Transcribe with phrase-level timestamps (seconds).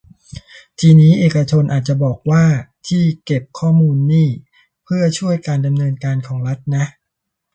[0.79, 2.43] ทีนี้เอกชนอาจจะบอกว่า
[2.87, 4.27] ที่เก็บข้อมูลนี่
[4.83, 6.85] เพื่อช่วยการดำเนินการของรัฐนะ